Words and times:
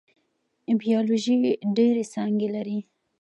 بیولوژي 0.81 1.35
ډیرې 1.75 2.03
څانګې 2.13 2.47
لري 2.55 2.79